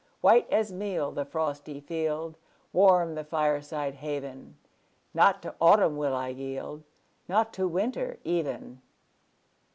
White 0.21 0.47
as 0.51 0.71
meal 0.73 1.11
the 1.11 1.25
frosty 1.25 1.79
field 1.79 2.35
Warm 2.73 3.13
the 3.13 3.23
fireside 3.23 3.93
haven 3.93 4.57
Not 5.13 5.43
to 5.43 5.53
autumn 5.61 5.95
will 5.95 6.15
I 6.15 6.29
yield, 6.29 6.81
Not 7.27 7.53
to 7.53 7.67
winter 7.67 8.17
even! 8.23 8.81